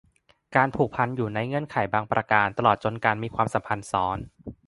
[0.55, 4.17] การผูกพันอยู่ในเงื่อนไขบางประการ ตลอดจนการมีความสัมพันธ์ซ้อน